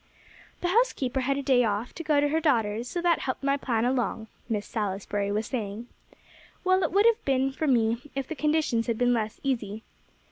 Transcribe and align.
"The 0.61 0.69
housekeeper 0.69 1.19
had 1.19 1.37
a 1.37 1.43
day 1.43 1.63
off, 1.63 1.93
to 1.93 2.03
go 2.03 2.19
to 2.19 2.29
her 2.29 2.39
daughter's, 2.39 2.87
so 2.87 3.03
that 3.03 3.19
helped 3.19 3.43
my 3.43 3.55
plan 3.55 3.85
along," 3.85 4.29
Miss 4.49 4.65
Salisbury 4.65 5.31
was 5.31 5.45
saying. 5.45 5.89
"Well 6.63 6.79
would 6.89 7.05
it 7.05 7.17
have 7.17 7.23
been 7.23 7.51
for 7.51 7.67
me 7.67 8.09
if 8.15 8.27
the 8.27 8.33
conditions 8.33 8.87
had 8.87 8.97
been 8.97 9.13
less 9.13 9.39
easy. 9.43 9.83